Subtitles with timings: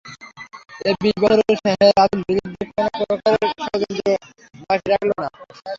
[0.81, 4.09] এ বিশ বৎসরে সে রাসূলের বিরুদ্ধে কোন প্রকারের ষড়যন্ত্র
[4.61, 5.27] বাকি রাখল না।